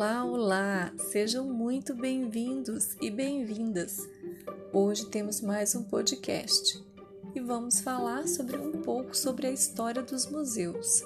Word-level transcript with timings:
Olá, 0.00 0.24
olá! 0.24 0.92
Sejam 0.96 1.44
muito 1.44 1.94
bem-vindos 1.94 2.96
e 3.02 3.10
bem-vindas. 3.10 4.08
Hoje 4.72 5.04
temos 5.04 5.42
mais 5.42 5.74
um 5.74 5.82
podcast 5.82 6.82
e 7.34 7.38
vamos 7.40 7.80
falar 7.80 8.26
sobre 8.26 8.56
um 8.56 8.80
pouco 8.80 9.14
sobre 9.14 9.46
a 9.46 9.50
história 9.50 10.00
dos 10.00 10.24
museus. 10.24 11.04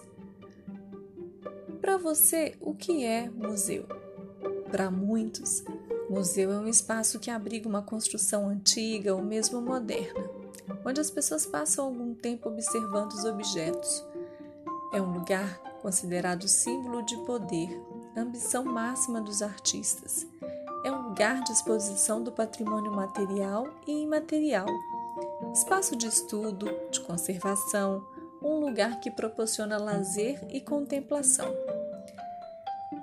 Para 1.81 1.97
você, 1.97 2.55
o 2.61 2.73
que 2.73 3.05
é 3.05 3.29
museu? 3.29 3.85
Para 4.71 4.93
muitos, 4.93 5.65
museu 6.09 6.53
é 6.53 6.57
um 6.57 6.69
espaço 6.69 7.19
que 7.19 7.33
abriga 7.33 7.69
uma 7.69 7.83
construção 7.83 8.49
antiga 8.49 9.13
ou 9.13 9.25
mesmo 9.25 9.61
moderna, 9.61 10.31
onde 10.87 11.01
as 11.01 11.11
pessoas 11.11 11.45
passam 11.45 11.87
algum 11.87 12.15
tempo 12.15 12.49
observando 12.49 13.11
os 13.11 13.25
objetos. 13.25 14.05
É 14.93 15.03
um 15.03 15.15
lugar 15.15 15.59
considerado 15.83 16.47
símbolo 16.47 17.03
de 17.03 17.17
poder, 17.27 17.69
ambição 18.17 18.65
máxima 18.65 19.21
dos 19.21 19.43
artistas. 19.43 20.27
É 20.85 20.93
um 20.93 21.09
lugar 21.09 21.43
de 21.43 21.53
exposição 21.53 22.23
do 22.23 22.31
patrimônio 22.31 22.93
material 22.93 23.67
e 23.87 24.03
imaterial, 24.03 24.67
espaço 25.53 25.97
de 25.97 26.07
estudo, 26.07 26.67
de 26.91 27.01
conservação, 27.01 28.07
um 28.43 28.61
lugar 28.61 29.01
que 29.01 29.11
proporciona 29.11 29.79
lazer 29.79 30.39
e 30.51 30.61
contemplação. 30.61 31.55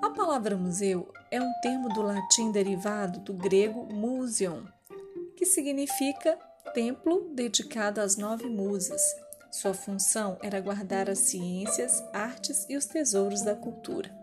A 0.00 0.10
palavra 0.10 0.56
museu 0.56 1.12
é 1.30 1.40
um 1.40 1.52
termo 1.60 1.88
do 1.88 2.02
latim 2.02 2.52
derivado 2.52 3.18
do 3.20 3.32
grego 3.32 3.92
museum, 3.92 4.64
que 5.36 5.44
significa 5.44 6.38
templo 6.72 7.30
dedicado 7.34 8.00
às 8.00 8.16
nove 8.16 8.46
musas. 8.48 9.02
Sua 9.50 9.74
função 9.74 10.38
era 10.42 10.60
guardar 10.60 11.10
as 11.10 11.18
ciências, 11.18 12.02
artes 12.12 12.64
e 12.68 12.76
os 12.76 12.86
tesouros 12.86 13.42
da 13.42 13.54
cultura. 13.54 14.21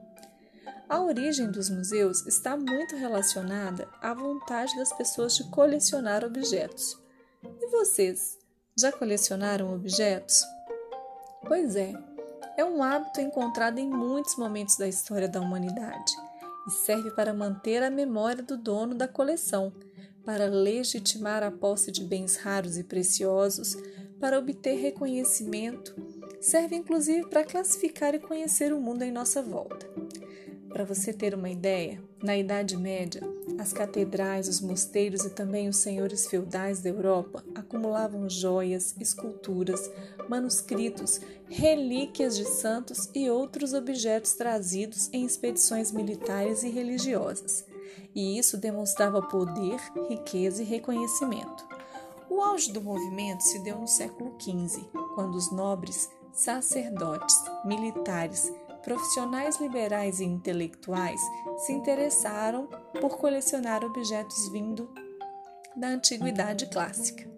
A 0.89 0.99
origem 0.99 1.51
dos 1.51 1.69
museus 1.69 2.25
está 2.25 2.57
muito 2.57 2.95
relacionada 2.95 3.87
à 4.01 4.11
vontade 4.11 4.75
das 4.75 4.91
pessoas 4.91 5.37
de 5.37 5.43
colecionar 5.51 6.25
objetos. 6.25 6.97
E 7.43 7.67
vocês, 7.67 8.39
já 8.75 8.91
colecionaram 8.91 9.71
objetos? 9.71 10.43
Pois 11.45 11.75
é, 11.75 11.93
é 12.57 12.65
um 12.65 12.81
hábito 12.81 13.21
encontrado 13.21 13.77
em 13.77 13.87
muitos 13.87 14.35
momentos 14.35 14.77
da 14.77 14.87
história 14.87 15.29
da 15.29 15.39
humanidade 15.39 16.11
e 16.67 16.71
serve 16.71 17.11
para 17.11 17.35
manter 17.35 17.83
a 17.83 17.91
memória 17.91 18.41
do 18.41 18.57
dono 18.57 18.95
da 18.95 19.07
coleção, 19.07 19.71
para 20.25 20.47
legitimar 20.47 21.43
a 21.43 21.51
posse 21.51 21.91
de 21.91 22.03
bens 22.03 22.35
raros 22.35 22.79
e 22.79 22.83
preciosos, 22.83 23.77
para 24.19 24.39
obter 24.39 24.73
reconhecimento, 24.73 25.95
serve 26.41 26.75
inclusive 26.75 27.27
para 27.29 27.43
classificar 27.43 28.15
e 28.15 28.19
conhecer 28.19 28.73
o 28.73 28.81
mundo 28.81 29.03
em 29.03 29.11
nossa 29.11 29.43
volta. 29.43 29.87
Para 30.69 30.85
você 30.85 31.11
ter 31.11 31.33
uma 31.33 31.49
ideia, 31.49 32.01
na 32.21 32.37
Idade 32.37 32.77
Média, 32.77 33.21
as 33.57 33.73
catedrais, 33.73 34.47
os 34.47 34.61
mosteiros 34.61 35.25
e 35.25 35.29
também 35.29 35.67
os 35.67 35.77
senhores 35.77 36.27
feudais 36.27 36.79
da 36.81 36.89
Europa 36.89 37.43
acumulavam 37.55 38.29
joias, 38.29 38.95
esculturas, 38.99 39.89
manuscritos, 40.29 41.19
relíquias 41.49 42.37
de 42.37 42.45
santos 42.45 43.09
e 43.15 43.29
outros 43.29 43.73
objetos 43.73 44.33
trazidos 44.33 45.09
em 45.11 45.25
expedições 45.25 45.91
militares 45.91 46.61
e 46.63 46.69
religiosas. 46.69 47.65
E 48.13 48.37
isso 48.37 48.55
demonstrava 48.55 49.21
poder, 49.21 49.79
riqueza 50.07 50.61
e 50.61 50.65
reconhecimento. 50.65 51.67
O 52.29 52.41
auge 52.41 52.71
do 52.71 52.81
movimento 52.81 53.41
se 53.41 53.59
deu 53.59 53.79
no 53.79 53.87
século 53.87 54.35
XV, 54.39 54.85
quando 55.15 55.35
os 55.35 55.51
nobres, 55.51 56.09
sacerdotes, 56.31 57.35
militares, 57.65 58.53
profissionais 58.89 59.59
liberais 59.59 60.19
e 60.19 60.25
intelectuais 60.25 61.21
se 61.59 61.71
interessaram 61.71 62.67
por 62.99 63.19
colecionar 63.19 63.85
objetos 63.85 64.49
vindo 64.51 64.91
da 65.75 65.89
antiguidade 65.89 66.65
clássica. 66.65 67.29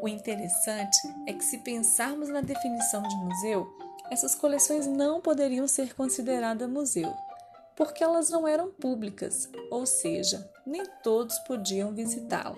O 0.00 0.08
interessante 0.08 0.96
é 1.28 1.34
que, 1.34 1.44
se 1.44 1.58
pensarmos 1.58 2.30
na 2.30 2.40
definição 2.40 3.02
de 3.02 3.14
museu, 3.16 3.70
essas 4.10 4.34
coleções 4.34 4.86
não 4.86 5.20
poderiam 5.20 5.68
ser 5.68 5.94
consideradas 5.94 6.70
museu, 6.70 7.12
porque 7.76 8.02
elas 8.02 8.30
não 8.30 8.48
eram 8.48 8.70
públicas, 8.70 9.50
ou 9.70 9.84
seja, 9.84 10.50
nem 10.64 10.82
todos 11.02 11.38
podiam 11.40 11.92
visitá-la, 11.92 12.56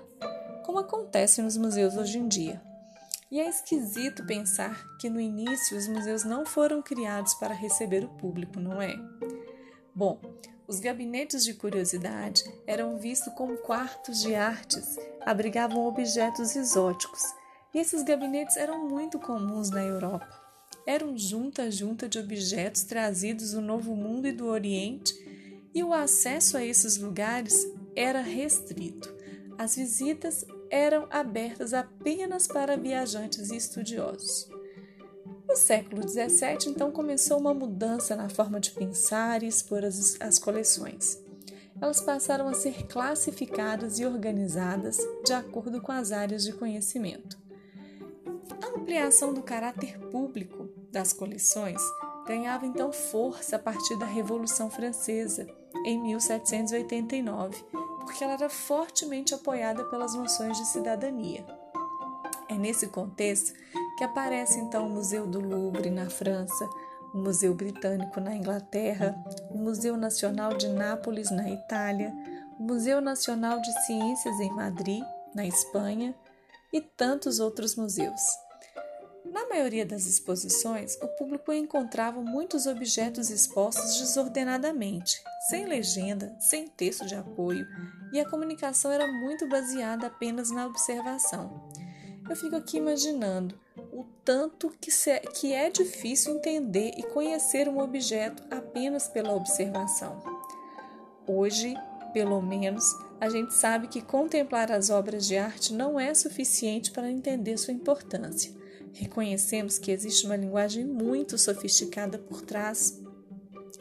como 0.64 0.78
acontece 0.78 1.42
nos 1.42 1.56
museus 1.56 1.96
hoje 1.96 2.18
em 2.18 2.28
dia. 2.28 2.62
E 3.30 3.40
é 3.40 3.48
esquisito 3.48 4.24
pensar 4.26 4.84
que 4.98 5.10
no 5.10 5.20
início 5.20 5.76
os 5.76 5.88
museus 5.88 6.24
não 6.24 6.44
foram 6.44 6.82
criados 6.82 7.34
para 7.34 7.54
receber 7.54 8.04
o 8.04 8.08
público, 8.08 8.60
não 8.60 8.80
é? 8.80 8.94
Bom, 9.94 10.20
os 10.66 10.80
gabinetes 10.80 11.44
de 11.44 11.54
curiosidade 11.54 12.42
eram 12.66 12.98
vistos 12.98 13.32
como 13.34 13.56
quartos 13.58 14.22
de 14.22 14.34
artes, 14.34 14.96
abrigavam 15.20 15.86
objetos 15.86 16.56
exóticos, 16.56 17.22
e 17.74 17.78
esses 17.78 18.02
gabinetes 18.02 18.56
eram 18.56 18.88
muito 18.88 19.18
comuns 19.18 19.68
na 19.70 19.82
Europa. 19.82 20.28
Eram 20.86 21.16
junta-junta 21.16 22.08
de 22.08 22.18
objetos 22.18 22.84
trazidos 22.84 23.52
do 23.52 23.60
Novo 23.60 23.94
Mundo 23.96 24.26
e 24.26 24.32
do 24.32 24.46
Oriente, 24.46 25.14
e 25.74 25.82
o 25.82 25.92
acesso 25.92 26.56
a 26.56 26.64
esses 26.64 26.98
lugares 26.98 27.66
era 27.96 28.20
restrito. 28.20 29.12
As 29.58 29.76
visitas 29.76 30.44
eram 30.74 31.06
abertas 31.08 31.72
apenas 31.72 32.48
para 32.48 32.76
viajantes 32.76 33.50
e 33.50 33.56
estudiosos. 33.56 34.48
No 35.48 35.54
século 35.54 36.02
XVII, 36.02 36.68
então, 36.68 36.90
começou 36.90 37.38
uma 37.38 37.54
mudança 37.54 38.16
na 38.16 38.28
forma 38.28 38.58
de 38.58 38.72
pensar 38.72 39.44
e 39.44 39.46
expor 39.46 39.84
as, 39.84 40.16
as 40.20 40.36
coleções. 40.36 41.22
Elas 41.80 42.00
passaram 42.00 42.48
a 42.48 42.54
ser 42.54 42.88
classificadas 42.88 44.00
e 44.00 44.04
organizadas 44.04 44.98
de 45.24 45.32
acordo 45.32 45.80
com 45.80 45.92
as 45.92 46.10
áreas 46.10 46.42
de 46.42 46.52
conhecimento. 46.52 47.38
A 48.60 48.76
ampliação 48.76 49.32
do 49.32 49.44
caráter 49.44 49.96
público 50.10 50.68
das 50.90 51.12
coleções 51.12 51.80
ganhava 52.26 52.66
então 52.66 52.92
força 52.92 53.54
a 53.54 53.60
partir 53.60 53.96
da 53.96 54.06
Revolução 54.06 54.68
Francesa, 54.68 55.46
em 55.86 56.02
1789 56.02 57.83
porque 58.04 58.22
ela 58.22 58.34
era 58.34 58.48
fortemente 58.48 59.34
apoiada 59.34 59.84
pelas 59.84 60.14
noções 60.14 60.56
de 60.56 60.66
cidadania. 60.66 61.44
É 62.48 62.54
nesse 62.54 62.88
contexto 62.88 63.54
que 63.96 64.04
aparece 64.04 64.58
então 64.58 64.86
o 64.86 64.90
Museu 64.90 65.26
do 65.26 65.40
Louvre 65.40 65.90
na 65.90 66.10
França, 66.10 66.68
o 67.12 67.18
Museu 67.18 67.54
Britânico 67.54 68.20
na 68.20 68.34
Inglaterra, 68.34 69.14
o 69.50 69.56
Museu 69.56 69.96
Nacional 69.96 70.54
de 70.54 70.68
Nápoles 70.68 71.30
na 71.30 71.48
Itália, 71.48 72.12
o 72.58 72.62
Museu 72.62 73.00
Nacional 73.00 73.60
de 73.60 73.72
Ciências 73.84 74.38
em 74.40 74.52
Madrid, 74.52 75.02
na 75.34 75.46
Espanha, 75.46 76.14
e 76.72 76.80
tantos 76.80 77.38
outros 77.38 77.76
museus. 77.76 78.20
Na 79.34 79.48
maioria 79.48 79.84
das 79.84 80.06
exposições, 80.06 80.96
o 81.02 81.08
público 81.08 81.52
encontrava 81.52 82.20
muitos 82.20 82.68
objetos 82.68 83.30
expostos 83.30 83.98
desordenadamente, 83.98 85.20
sem 85.48 85.66
legenda, 85.66 86.36
sem 86.38 86.68
texto 86.68 87.04
de 87.04 87.16
apoio, 87.16 87.66
e 88.12 88.20
a 88.20 88.30
comunicação 88.30 88.92
era 88.92 89.08
muito 89.08 89.48
baseada 89.48 90.06
apenas 90.06 90.52
na 90.52 90.64
observação. 90.64 91.68
Eu 92.30 92.36
fico 92.36 92.54
aqui 92.54 92.76
imaginando 92.76 93.58
o 93.92 94.04
tanto 94.24 94.70
que, 94.80 94.92
que 95.32 95.52
é 95.52 95.68
difícil 95.68 96.36
entender 96.36 96.92
e 96.96 97.02
conhecer 97.02 97.68
um 97.68 97.80
objeto 97.80 98.40
apenas 98.48 99.08
pela 99.08 99.34
observação. 99.34 100.22
Hoje, 101.26 101.74
pelo 102.12 102.40
menos, 102.40 102.84
a 103.20 103.28
gente 103.28 103.52
sabe 103.52 103.88
que 103.88 104.00
contemplar 104.00 104.70
as 104.70 104.90
obras 104.90 105.26
de 105.26 105.36
arte 105.36 105.74
não 105.74 105.98
é 105.98 106.14
suficiente 106.14 106.92
para 106.92 107.10
entender 107.10 107.58
sua 107.58 107.74
importância. 107.74 108.62
Reconhecemos 108.94 109.78
que 109.78 109.90
existe 109.90 110.24
uma 110.24 110.36
linguagem 110.36 110.84
muito 110.84 111.36
sofisticada 111.36 112.16
por 112.16 112.40
trás 112.40 113.00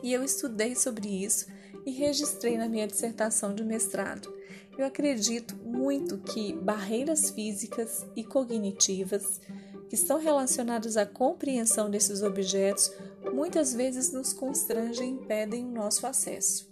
e 0.02 0.12
eu 0.12 0.24
estudei 0.24 0.76
sobre 0.76 1.08
isso 1.08 1.46
e 1.86 1.92
registrei 1.92 2.58
na 2.58 2.68
minha 2.68 2.88
dissertação 2.88 3.54
de 3.54 3.64
mestrado. 3.64 4.34
Eu 4.78 4.86
acredito 4.86 5.56
muito 5.56 6.18
que 6.18 6.54
barreiras 6.54 7.30
físicas 7.30 8.06
e 8.16 8.24
cognitivas 8.24 9.40
que 9.88 9.96
estão 9.96 10.20
relacionadas 10.20 10.98
à 10.98 11.06
compreensão 11.06 11.92
desses 11.92 12.24
objetos 12.24 12.92
muitas 13.32 13.74
vezes 13.74 14.12
nos 14.12 14.34
constrangem 14.34 15.10
e 15.10 15.12
impedem 15.12 15.64
o 15.64 15.72
nosso 15.72 16.08
acesso. 16.08 16.72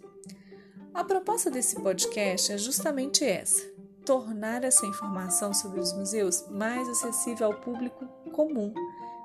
A 0.93 1.03
proposta 1.03 1.49
desse 1.49 1.75
podcast 1.75 2.51
é 2.51 2.57
justamente 2.57 3.23
essa: 3.23 3.70
tornar 4.05 4.63
essa 4.63 4.85
informação 4.85 5.53
sobre 5.53 5.79
os 5.79 5.93
museus 5.93 6.47
mais 6.49 6.87
acessível 6.89 7.47
ao 7.47 7.53
público 7.53 8.05
comum 8.31 8.73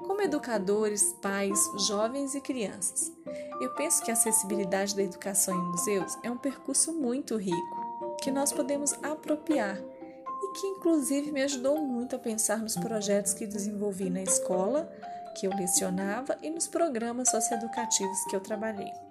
como 0.06 0.22
educadores, 0.22 1.14
pais, 1.20 1.58
jovens 1.86 2.34
e 2.34 2.40
crianças. 2.40 3.12
Eu 3.60 3.74
penso 3.74 4.02
que 4.02 4.10
a 4.10 4.14
acessibilidade 4.14 4.94
da 4.94 5.02
educação 5.02 5.54
em 5.54 5.70
museus 5.70 6.16
é 6.22 6.30
um 6.30 6.38
percurso 6.38 6.92
muito 6.92 7.36
rico, 7.36 8.16
que 8.22 8.30
nós 8.30 8.52
podemos 8.52 8.92
apropriar 9.02 9.76
e 9.78 10.60
que 10.60 10.66
inclusive 10.66 11.32
me 11.32 11.42
ajudou 11.42 11.78
muito 11.80 12.14
a 12.14 12.18
pensar 12.18 12.58
nos 12.58 12.76
projetos 12.76 13.34
que 13.34 13.46
desenvolvi 13.46 14.08
na 14.08 14.22
escola, 14.22 14.90
que 15.34 15.46
eu 15.46 15.50
lecionava 15.56 16.38
e 16.42 16.50
nos 16.50 16.68
programas 16.68 17.30
socioeducativos 17.30 18.24
que 18.28 18.36
eu 18.36 18.40
trabalhei. 18.40 19.05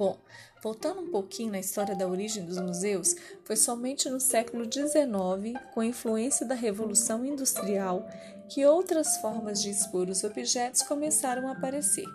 Bom, 0.00 0.16
voltando 0.62 1.02
um 1.02 1.10
pouquinho 1.10 1.52
na 1.52 1.58
história 1.58 1.94
da 1.94 2.08
origem 2.08 2.42
dos 2.42 2.58
museus, 2.58 3.14
foi 3.44 3.54
somente 3.54 4.08
no 4.08 4.18
século 4.18 4.64
XIX, 4.64 5.60
com 5.74 5.80
a 5.80 5.84
influência 5.84 6.46
da 6.46 6.54
Revolução 6.54 7.22
Industrial, 7.22 8.08
que 8.48 8.64
outras 8.64 9.18
formas 9.18 9.60
de 9.60 9.68
expor 9.68 10.08
os 10.08 10.24
objetos 10.24 10.80
começaram 10.80 11.46
a 11.48 11.52
aparecer, 11.52 12.06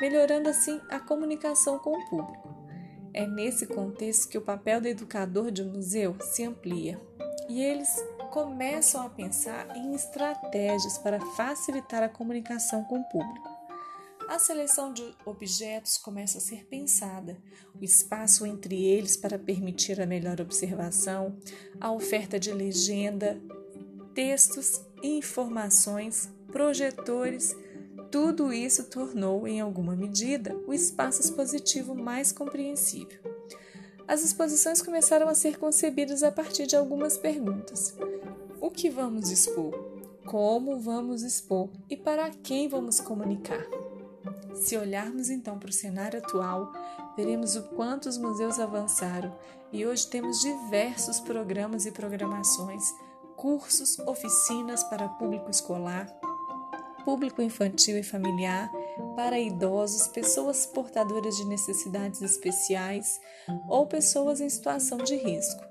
melhorando 0.00 0.48
assim 0.48 0.80
a 0.90 0.98
comunicação 0.98 1.78
com 1.78 1.96
o 1.96 2.10
público. 2.10 2.52
É 3.12 3.24
nesse 3.28 3.64
contexto 3.68 4.28
que 4.28 4.36
o 4.38 4.42
papel 4.42 4.80
do 4.80 4.88
educador 4.88 5.52
de 5.52 5.62
museu 5.62 6.16
se 6.20 6.42
amplia 6.42 7.00
e 7.48 7.62
eles 7.62 7.94
começam 8.32 9.06
a 9.06 9.08
pensar 9.08 9.76
em 9.76 9.94
estratégias 9.94 10.98
para 10.98 11.20
facilitar 11.36 12.02
a 12.02 12.08
comunicação 12.08 12.82
com 12.82 12.98
o 12.98 13.04
público. 13.04 13.53
A 14.28 14.38
seleção 14.38 14.92
de 14.92 15.14
objetos 15.26 15.98
começa 15.98 16.38
a 16.38 16.40
ser 16.40 16.64
pensada, 16.64 17.36
o 17.78 17.84
espaço 17.84 18.46
entre 18.46 18.82
eles 18.82 19.16
para 19.16 19.38
permitir 19.38 20.00
a 20.00 20.06
melhor 20.06 20.40
observação, 20.40 21.36
a 21.78 21.92
oferta 21.92 22.40
de 22.40 22.50
legenda, 22.50 23.38
textos, 24.14 24.80
informações, 25.02 26.32
projetores, 26.50 27.54
tudo 28.10 28.52
isso 28.52 28.84
tornou, 28.84 29.46
em 29.46 29.60
alguma 29.60 29.94
medida, 29.94 30.56
o 30.66 30.72
espaço 30.72 31.20
expositivo 31.20 31.94
mais 31.94 32.32
compreensível. 32.32 33.20
As 34.08 34.22
exposições 34.22 34.80
começaram 34.80 35.28
a 35.28 35.34
ser 35.34 35.58
concebidas 35.58 36.22
a 36.22 36.32
partir 36.32 36.66
de 36.66 36.76
algumas 36.76 37.18
perguntas: 37.18 37.96
O 38.60 38.70
que 38.70 38.88
vamos 38.88 39.30
expor? 39.30 39.72
Como 40.24 40.78
vamos 40.78 41.22
expor? 41.22 41.70
E 41.90 41.96
para 41.96 42.30
quem 42.30 42.68
vamos 42.68 43.00
comunicar? 43.00 43.83
Se 44.54 44.76
olharmos 44.76 45.30
então 45.30 45.58
para 45.58 45.70
o 45.70 45.72
cenário 45.72 46.18
atual, 46.18 46.72
veremos 47.16 47.56
o 47.56 47.62
quanto 47.70 48.08
os 48.08 48.16
museus 48.16 48.58
avançaram 48.58 49.36
e 49.72 49.84
hoje 49.84 50.06
temos 50.06 50.40
diversos 50.40 51.20
programas 51.20 51.86
e 51.86 51.90
programações, 51.90 52.82
cursos, 53.36 53.98
oficinas 54.00 54.84
para 54.84 55.08
público 55.08 55.50
escolar, 55.50 56.06
público 57.04 57.42
infantil 57.42 57.98
e 57.98 58.02
familiar, 58.02 58.70
para 59.16 59.38
idosos, 59.38 60.06
pessoas 60.08 60.64
portadoras 60.66 61.36
de 61.36 61.44
necessidades 61.46 62.22
especiais 62.22 63.20
ou 63.68 63.86
pessoas 63.86 64.40
em 64.40 64.48
situação 64.48 64.98
de 64.98 65.16
risco. 65.16 65.62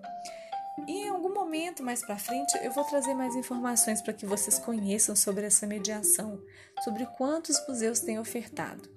E 0.88 1.10
momento 1.54 1.84
mais 1.84 2.02
para 2.02 2.18
frente 2.18 2.58
eu 2.64 2.72
vou 2.72 2.84
trazer 2.84 3.14
mais 3.14 3.36
informações 3.36 4.02
para 4.02 4.12
que 4.12 4.26
vocês 4.26 4.58
conheçam 4.58 5.16
sobre 5.16 5.46
essa 5.46 5.68
mediação, 5.68 6.42
sobre 6.84 7.06
quantos 7.06 7.64
museus 7.68 8.00
têm 8.00 8.18
ofertado. 8.18 8.90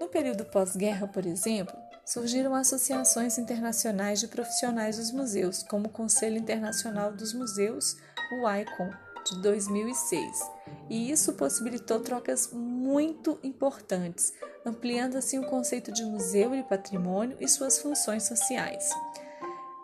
No 0.00 0.08
período 0.08 0.46
pós-guerra, 0.46 1.06
por 1.06 1.26
exemplo, 1.26 1.76
surgiram 2.02 2.54
associações 2.54 3.36
internacionais 3.36 4.20
de 4.20 4.28
profissionais 4.28 4.96
dos 4.96 5.12
museus, 5.12 5.62
como 5.64 5.88
o 5.88 5.90
Conselho 5.90 6.38
Internacional 6.38 7.12
dos 7.12 7.34
Museus, 7.34 7.98
o 8.40 8.50
ICON, 8.50 8.90
de 9.26 9.42
2006, 9.42 10.50
e 10.88 11.10
isso 11.10 11.34
possibilitou 11.34 12.00
trocas 12.00 12.50
muito 12.54 13.38
importantes, 13.42 14.32
ampliando 14.64 15.16
assim 15.16 15.38
o 15.38 15.46
conceito 15.46 15.92
de 15.92 16.02
museu 16.06 16.54
e 16.54 16.62
patrimônio 16.62 17.36
e 17.38 17.46
suas 17.46 17.78
funções 17.78 18.22
sociais. 18.22 18.88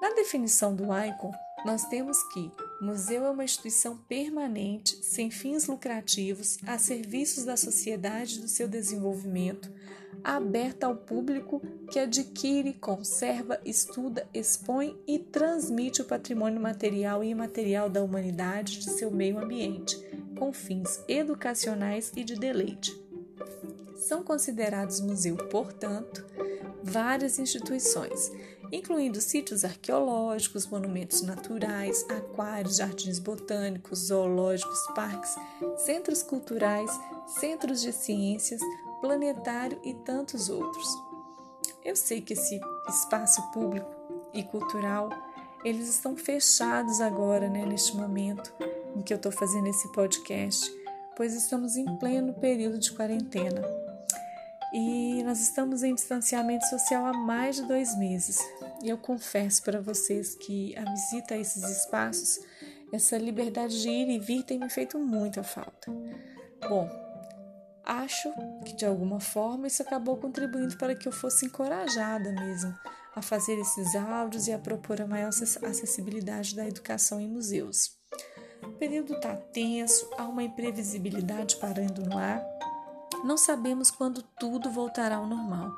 Na 0.01 0.15
definição 0.15 0.75
do 0.75 0.85
ICON, 0.85 1.33
nós 1.65 1.85
temos 1.85 2.23
que 2.33 2.51
museu 2.81 3.25
é 3.25 3.31
uma 3.31 3.45
instituição 3.45 3.97
permanente, 4.09 4.99
sem 5.03 5.31
fins 5.31 5.67
lucrativos, 5.67 6.59
a 6.67 6.79
serviços 6.79 7.45
da 7.45 7.57
sociedade 7.57 8.39
e 8.39 8.41
do 8.41 8.49
seu 8.49 8.69
desenvolvimento, 8.69 9.71
aberta 10.23 10.87
ao 10.87 10.97
público 10.97 11.61
que 11.91 11.99
adquire, 11.99 12.75
conserva, 12.75 13.61
estuda, 13.65 14.27
expõe 14.33 14.97
e 15.07 15.19
transmite 15.19 16.03
o 16.03 16.05
patrimônio 16.05 16.61
material 16.61 17.23
e 17.23 17.29
imaterial 17.29 17.89
da 17.89 18.03
humanidade 18.03 18.79
de 18.79 18.91
seu 18.91 19.11
meio 19.11 19.39
ambiente, 19.39 19.97
com 20.39 20.53
fins 20.53 21.03
educacionais 21.09 22.13
e 22.17 22.23
de 22.23 22.37
deleite. 22.37 22.97
São 23.97 24.23
considerados 24.23 25.01
museu, 25.01 25.37
portanto, 25.37 26.25
várias 26.83 27.39
instituições, 27.39 28.31
incluindo 28.73 29.21
sítios 29.21 29.65
arqueológicos, 29.65 30.67
monumentos 30.67 31.23
naturais, 31.23 32.05
aquários, 32.09 32.77
jardins 32.77 33.19
botânicos, 33.19 34.07
zoológicos, 34.07 34.79
parques, 34.95 35.35
centros 35.79 36.23
culturais, 36.23 36.91
centros 37.27 37.81
de 37.81 37.93
ciências, 37.93 38.61
planetário 39.01 39.81
e 39.85 39.95
tantos 39.95 40.49
outros. 40.49 40.87
Eu 41.85 41.97
sei 41.97 42.21
que 42.21 42.35
esse 42.35 42.61
espaço 42.89 43.41
público 43.53 43.89
e 44.35 44.43
cultural 44.43 45.11
eles 45.65 45.89
estão 45.89 46.17
fechados 46.17 47.01
agora, 47.01 47.49
né, 47.49 47.67
neste 47.67 47.97
momento 47.97 48.53
em 48.95 49.03
que 49.03 49.13
eu 49.13 49.17
estou 49.17 49.33
fazendo 49.33 49.69
esse 49.69 49.91
podcast, 49.93 50.71
pois 51.17 51.35
estamos 51.35 51.77
em 51.77 51.99
pleno 51.99 52.33
período 52.35 52.79
de 52.79 52.93
quarentena 52.93 53.88
e 54.73 55.23
nós 55.23 55.41
estamos 55.41 55.83
em 55.83 55.95
distanciamento 55.95 56.67
social 56.67 57.07
há 57.07 57.13
mais 57.13 57.57
de 57.57 57.63
dois 57.67 57.97
meses. 57.97 58.39
E 58.83 58.89
eu 58.89 58.99
confesso 58.99 59.63
para 59.63 59.81
vocês 59.81 60.35
que 60.35 60.77
a 60.77 60.85
visita 60.91 61.35
a 61.35 61.39
esses 61.39 61.63
espaços, 61.65 62.39
essa 62.93 63.17
liberdade 63.17 63.81
de 63.81 63.89
ir 63.89 64.09
e 64.09 64.19
vir 64.19 64.43
tem 64.43 64.59
me 64.59 64.69
feito 64.69 64.99
muita 64.99 65.43
falta. 65.43 65.91
Bom, 66.69 66.89
acho 67.85 68.33
que 68.65 68.77
de 68.77 68.85
alguma 68.85 69.21
forma 69.21 69.67
isso 69.67 69.83
acabou 69.83 70.17
contribuindo 70.17 70.77
para 70.77 70.95
que 70.95 71.09
eu 71.09 71.13
fosse 71.13 71.47
encorajada 71.47 72.33
mesmo 72.33 72.75
a 73.15 73.23
fazer 73.23 73.59
esses 73.59 73.97
áudios 73.97 74.47
e 74.47 74.53
a 74.53 74.59
propor 74.59 75.01
a 75.01 75.07
maior 75.07 75.29
acessibilidade 75.29 76.55
da 76.55 76.67
educação 76.67 77.21
em 77.21 77.29
museus. 77.29 77.97
O 78.63 78.73
período 78.73 79.15
está 79.15 79.35
tenso, 79.35 80.09
há 80.17 80.29
uma 80.29 80.43
imprevisibilidade 80.43 81.57
parando 81.57 82.03
no 82.03 82.17
ar. 82.17 82.58
Não 83.25 83.37
sabemos 83.37 83.91
quando 83.91 84.23
tudo 84.39 84.71
voltará 84.71 85.17
ao 85.17 85.27
normal, 85.27 85.73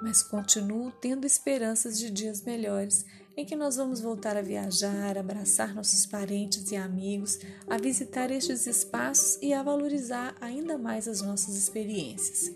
mas 0.00 0.22
continuo 0.22 0.92
tendo 0.92 1.26
esperanças 1.26 1.98
de 1.98 2.10
dias 2.10 2.42
melhores 2.42 3.04
em 3.36 3.44
que 3.44 3.56
nós 3.56 3.76
vamos 3.76 4.00
voltar 4.00 4.36
a 4.36 4.42
viajar, 4.42 5.18
abraçar 5.18 5.74
nossos 5.74 6.06
parentes 6.06 6.70
e 6.70 6.76
amigos, 6.76 7.40
a 7.68 7.76
visitar 7.76 8.30
estes 8.30 8.66
espaços 8.66 9.38
e 9.42 9.52
a 9.52 9.62
valorizar 9.62 10.36
ainda 10.40 10.78
mais 10.78 11.08
as 11.08 11.20
nossas 11.20 11.56
experiências. 11.56 12.52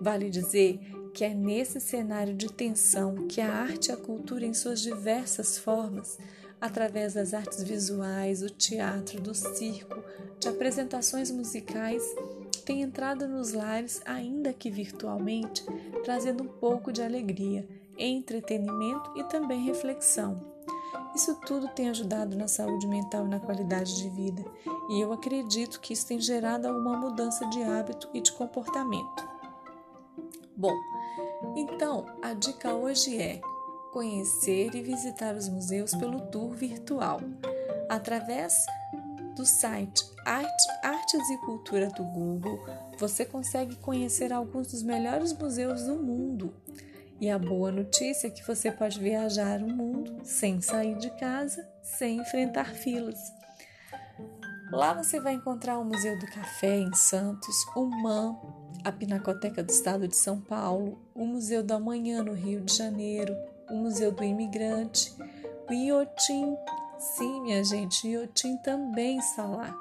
Vale 0.00 0.28
dizer 0.28 0.80
que 1.14 1.24
é 1.24 1.34
nesse 1.34 1.80
cenário 1.80 2.34
de 2.34 2.52
tensão 2.52 3.26
que 3.28 3.40
a 3.40 3.52
arte 3.52 3.88
e 3.88 3.92
a 3.92 3.96
cultura, 3.96 4.44
em 4.44 4.54
suas 4.54 4.80
diversas 4.80 5.58
formas, 5.58 6.18
através 6.60 7.14
das 7.14 7.32
artes 7.32 7.62
visuais, 7.62 8.40
do 8.40 8.50
teatro, 8.50 9.20
do 9.20 9.34
circo, 9.34 10.02
de 10.38 10.48
apresentações 10.48 11.30
musicais, 11.30 12.02
tem 12.62 12.82
entrado 12.82 13.26
nos 13.26 13.52
lares, 13.52 14.00
ainda 14.04 14.52
que 14.52 14.70
virtualmente, 14.70 15.64
trazendo 16.04 16.44
um 16.44 16.48
pouco 16.48 16.92
de 16.92 17.02
alegria 17.02 17.66
entretenimento 18.00 19.12
e 19.16 19.24
também 19.24 19.64
reflexão. 19.64 20.40
Isso 21.14 21.34
tudo 21.46 21.68
tem 21.68 21.90
ajudado 21.90 22.36
na 22.36 22.48
saúde 22.48 22.86
mental 22.86 23.26
e 23.26 23.28
na 23.28 23.40
qualidade 23.40 23.96
de 23.96 24.08
vida, 24.08 24.44
e 24.88 25.00
eu 25.00 25.12
acredito 25.12 25.80
que 25.80 25.92
isso 25.92 26.06
tem 26.06 26.20
gerado 26.20 26.66
alguma 26.66 26.96
mudança 26.96 27.46
de 27.46 27.62
hábito 27.62 28.08
e 28.14 28.20
de 28.20 28.32
comportamento. 28.32 29.28
Bom, 30.56 30.74
então 31.56 32.06
a 32.22 32.32
dica 32.32 32.72
hoje 32.74 33.20
é 33.20 33.40
conhecer 33.92 34.74
e 34.74 34.82
visitar 34.82 35.34
os 35.34 35.48
museus 35.48 35.94
pelo 35.94 36.20
tour 36.30 36.50
virtual, 36.54 37.20
através 37.88 38.64
do 39.34 39.44
site 39.46 40.04
Artes 40.24 41.30
e 41.30 41.38
Cultura 41.38 41.88
do 41.88 42.04
Google, 42.04 42.64
você 42.98 43.24
consegue 43.24 43.76
conhecer 43.76 44.32
alguns 44.32 44.68
dos 44.68 44.82
melhores 44.82 45.32
museus 45.32 45.84
do 45.84 45.96
mundo 45.96 46.54
e 47.20 47.28
a 47.28 47.38
boa 47.38 47.70
notícia 47.70 48.28
é 48.28 48.30
que 48.30 48.46
você 48.46 48.72
pode 48.72 48.98
viajar 48.98 49.60
o 49.60 49.68
mundo 49.68 50.20
sem 50.24 50.62
sair 50.62 50.96
de 50.96 51.10
casa, 51.18 51.68
sem 51.82 52.18
enfrentar 52.18 52.74
filas. 52.74 53.18
Lá 54.72 54.94
você 54.94 55.20
vai 55.20 55.34
encontrar 55.34 55.78
o 55.78 55.84
Museu 55.84 56.18
do 56.18 56.24
Café 56.24 56.78
em 56.78 56.94
Santos, 56.94 57.54
o 57.76 57.84
MAN, 57.84 58.38
a 58.82 58.90
Pinacoteca 58.90 59.62
do 59.62 59.68
Estado 59.68 60.08
de 60.08 60.16
São 60.16 60.40
Paulo, 60.40 60.98
o 61.14 61.26
Museu 61.26 61.62
da 61.62 61.78
Manhã 61.78 62.22
no 62.22 62.32
Rio 62.32 62.62
de 62.62 62.74
Janeiro, 62.74 63.36
o 63.68 63.74
Museu 63.74 64.12
do 64.12 64.24
Imigrante, 64.24 65.14
o 65.68 65.74
Iotim. 65.74 66.56
Sim, 67.00 67.40
minha 67.40 67.64
gente, 67.64 68.06
Iotim 68.06 68.58
também 68.58 69.16
está 69.16 69.46
lá. 69.46 69.74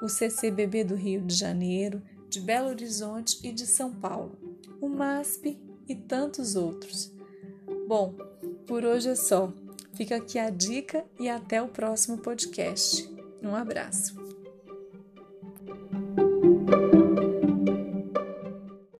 O 0.00 0.08
CCBB 0.08 0.84
do 0.84 0.94
Rio 0.94 1.20
de 1.20 1.34
Janeiro, 1.34 2.00
de 2.28 2.40
Belo 2.40 2.68
Horizonte 2.68 3.40
e 3.42 3.50
de 3.50 3.66
São 3.66 3.92
Paulo. 3.92 4.38
O 4.80 4.88
MASP 4.88 5.58
e 5.88 5.96
tantos 5.96 6.54
outros. 6.54 7.12
Bom, 7.88 8.14
por 8.68 8.84
hoje 8.84 9.08
é 9.08 9.16
só. 9.16 9.52
Fica 9.94 10.14
aqui 10.14 10.38
a 10.38 10.48
dica 10.48 11.04
e 11.18 11.28
até 11.28 11.60
o 11.60 11.66
próximo 11.66 12.18
podcast. 12.18 13.12
Um 13.42 13.56
abraço. 13.56 14.19